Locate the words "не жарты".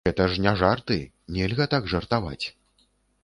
0.45-0.97